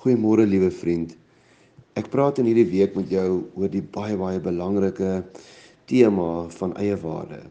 [0.00, 1.10] Goeiemôre liewe vriend.
[2.00, 5.18] Ek praat in hierdie week met jou oor die baie baie belangrike
[5.90, 7.42] tema van eie waarde.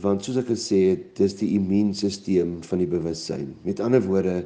[0.00, 3.50] Want soos ek gesê het, dis die immuunstelsel van die bewussyn.
[3.66, 4.38] Met ander woorde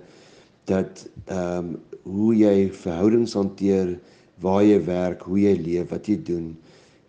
[0.67, 3.93] dat ehm um, hoe jy verhoudings hanteer,
[4.43, 6.51] waar jy werk, hoe jy leef, wat jy doen,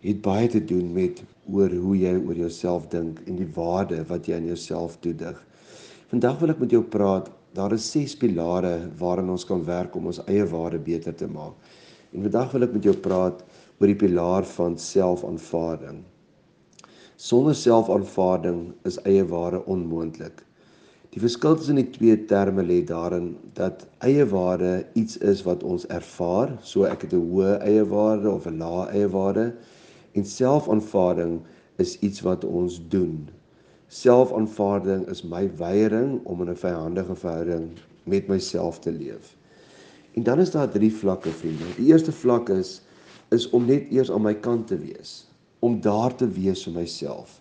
[0.06, 4.30] het baie te doen met oor hoe jy oor jouself dink en die waarde wat
[4.30, 5.42] jy aan jouself toedig.
[6.14, 10.10] Vandag wil ek met jou praat daar is ses pilare waaraan ons kan werk om
[10.10, 11.54] ons eie waarde beter te maak.
[12.12, 13.44] En vandag wil ek met jou praat
[13.78, 16.02] oor die pilaar van selfaanvaarding.
[17.18, 20.44] Sonder selfaanvaarding is eie waarde onmoontlik.
[21.14, 25.86] Die verskil tussen die twee terme lê daarin dat eie waarde iets is wat ons
[25.88, 29.54] ervaar, so ek het 'n hoë eie waarde of 'n lae eie waarde
[30.14, 31.40] en selfaanvaarding
[31.78, 33.28] is iets wat ons doen.
[33.88, 39.36] Selfaanvaarding is my weiering om in 'n vyandige verhouding met myself te leef.
[40.12, 41.64] En dan is daar drie vlakke, vriende.
[41.76, 42.82] Die eerste vlak is
[43.28, 47.40] is om net eers aan my kant te wees, om daar te wees vir myself.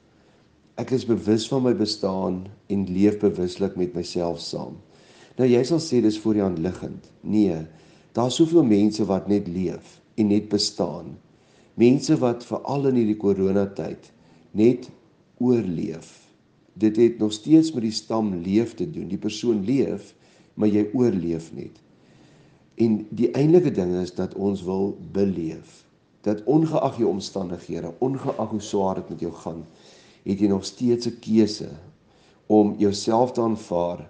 [0.75, 4.77] Ek is bewus van my bestaan en leef bewuslik met myself saam.
[5.37, 7.11] Nou jy sal sê dis voor die hand liggend.
[7.21, 7.67] Nee,
[8.11, 11.17] daar's soveel mense wat net leef en net bestaan.
[11.73, 14.11] Mense wat veral in hierdie koronatyd
[14.51, 14.89] net
[15.37, 16.26] oorleef
[16.77, 19.07] dit het nog steeds met die stam leef te doen.
[19.07, 20.13] Die persoon leef,
[20.53, 21.81] maar jy oorleef net.
[22.77, 25.83] En die eintlike ding is dat ons wil beleef.
[26.21, 29.63] Dat ongeag jou omstandighede, ongeag hoe swaar dit met jou gaan,
[30.23, 31.69] het jy nog steeds 'n keuse
[32.45, 34.09] om jouself te aanvaar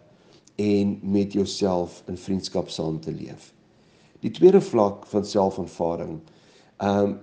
[0.56, 3.54] en met jouself in vriendskap saam te leef.
[4.20, 6.20] Die tweede vlak van selfaanvaarding
[6.78, 7.20] ehm um,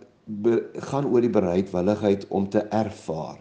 [0.72, 3.38] gaan oor die bereidwilligheid om te ervaar.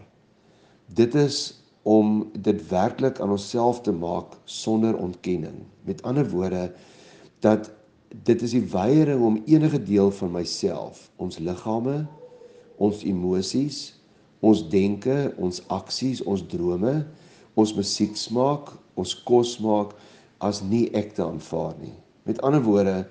[0.86, 5.64] Dit is om dit werklik aan onsself te maak sonder ontkenning.
[5.84, 6.72] Met ander woorde
[7.44, 7.70] dat
[8.24, 12.06] dit is die weiering om enige deel van myself, ons liggame,
[12.76, 14.00] ons emosies,
[14.40, 16.94] ons denke, ons aksies, ons drome,
[17.54, 19.92] ons musiek smaak, ons kos maak
[20.44, 21.94] as nie ek te aanvaar nie.
[22.24, 23.04] Met ander woorde,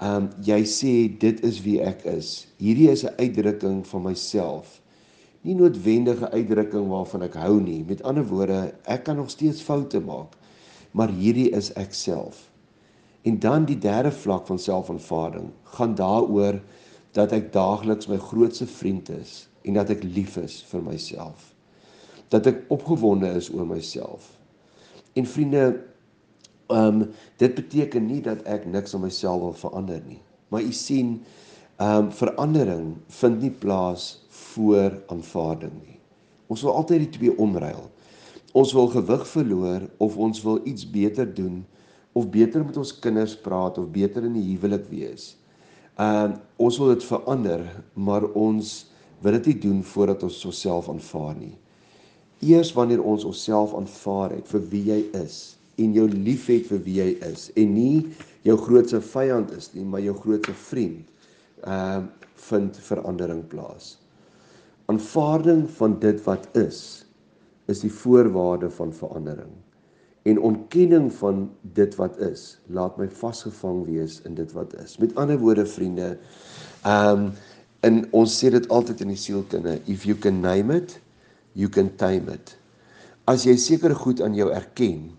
[0.00, 2.46] ehm um, jy sê dit is wie ek is.
[2.60, 4.80] Hierdie is 'n uitdrukking van myself
[5.46, 7.82] nie noodwendige uitdrukking waarvan ek hou nie.
[7.86, 10.34] Met ander woorde, ek kan nog steeds foute maak,
[10.96, 12.48] maar hierdie is ek self.
[13.26, 16.60] En dan die derde vlak van selfaanvaarding gaan daaroor
[17.16, 21.52] dat ek daagliks my grootste vriend is en dat ek lief is vir myself.
[22.30, 24.28] Dat ek opgewonde is oor myself.
[25.16, 25.64] En vriende,
[26.70, 27.08] ehm um,
[27.38, 30.20] dit beteken nie dat ek niks aan myself wil verander nie.
[30.50, 31.20] Maar u sien,
[31.76, 35.98] ehm um, verandering vind nie plaas voor aanvaarding nie.
[36.48, 37.90] Ons wil altyd die twee omruil.
[38.56, 41.64] Ons wil gewig verloor of ons wil iets beter doen
[42.16, 45.34] of beter met ons kinders praat of beter in die huwelik wees.
[46.00, 48.86] Ehm uh, ons wil dit verander, maar ons
[49.20, 51.54] wil dit nie doen voordat ons osself aanvaar nie.
[52.40, 56.96] Eers wanneer ons onsself aanvaar het vir wie jy is en jou liefhet vir wie
[57.02, 58.06] jy is en nie
[58.48, 61.04] jou grootste vyand is nie, maar jou grootste vriend,
[61.64, 63.96] uh, vind verandering plaas.
[64.86, 67.04] Aanvaarding van dit wat is
[67.66, 69.50] is die voorwaarde van verandering.
[70.22, 74.96] En ontkenning van dit wat is, laat my vasgevang wees in dit wat is.
[75.02, 76.16] Met ander woorde vriende,
[76.82, 77.30] ehm um,
[77.84, 80.96] in ons sê dit altyd in die sielkunde, if you can name it,
[81.54, 82.56] you can tame it.
[83.30, 85.12] As jy seker goed aan jou erken,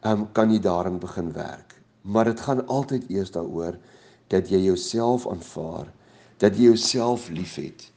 [0.00, 1.76] ehm um, kan jy daarin begin werk.
[2.02, 3.78] Maar dit gaan altyd eers daaroor
[4.32, 5.88] dat jy jouself aanvaar,
[6.38, 7.88] dat jy jouself liefhet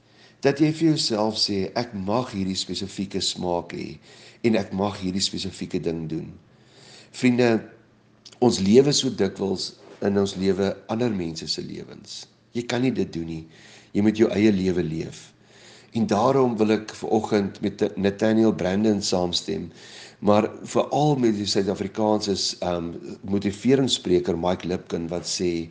[0.42, 3.94] dat jy vir jouself sê ek mag hierdie spesifieke smaak hê
[4.48, 6.32] en ek mag hierdie spesifieke ding doen.
[7.14, 7.60] Vriende,
[8.42, 12.24] ons lewe so dikwels in ons lewe ander mense se lewens.
[12.58, 13.44] Jy kan nie dit doen nie.
[13.94, 15.28] Jy moet jou eie lewe leef.
[15.94, 19.70] En daarom wil ek vanoggend met Nathaniel Brandon saamstem,
[20.26, 22.34] maar veral met die Suid-Afrikaanse
[22.66, 22.96] um
[23.30, 25.70] motiveringsspreker Mike Lipkin wat sê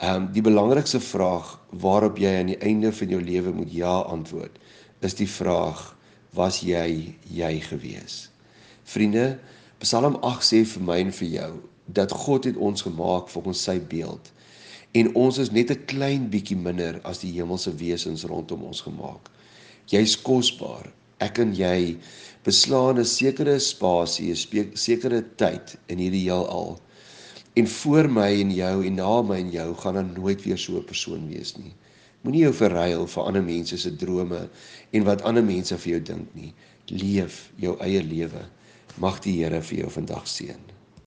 [0.00, 3.96] Ehm um, die belangrikste vraag waarop jy aan die einde van jou lewe moet ja
[4.08, 4.56] antwoord,
[5.00, 5.96] is die vraag:
[6.32, 8.30] was jy jy gewees?
[8.84, 9.38] Vriende,
[9.78, 11.52] Psalm 8 sê vir my en vir jou
[11.86, 14.32] dat God het ons gemaak volgens sy beeld
[14.98, 19.30] en ons is net 'n klein bietjie minder as die hemelse wesens rondom ons gemaak.
[19.86, 20.90] Jy's kosbaar.
[21.20, 21.98] Ek en jy
[22.44, 26.80] beslaan 'n sekere spasie, 'n sekere tyd in hierdie heelal.
[27.54, 30.78] En voor my en jou en na my en jou gaan daar nooit weer so
[30.78, 31.74] 'n persoon wees nie.
[32.22, 34.48] Moenie jou verruil vir ander mense se drome
[34.90, 36.52] en wat ander mense vir jou dink nie.
[36.86, 38.44] Leef jou eie lewe.
[38.96, 40.79] Mag die Here vir jou vandag seën.